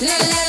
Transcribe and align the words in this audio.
la 0.00 0.16
la 0.16 0.39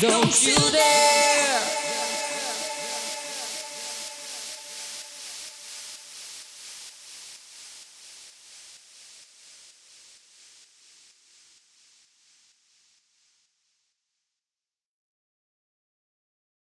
Don't 0.00 0.46
you 0.46 0.54
dare 0.70 1.67